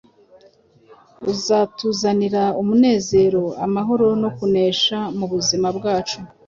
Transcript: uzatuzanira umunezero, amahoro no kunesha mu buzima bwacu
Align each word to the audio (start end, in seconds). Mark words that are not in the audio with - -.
uzatuzanira 1.31 2.43
umunezero, 2.61 3.43
amahoro 3.65 4.07
no 4.21 4.29
kunesha 4.37 4.97
mu 5.17 5.25
buzima 5.31 5.67
bwacu 5.77 6.17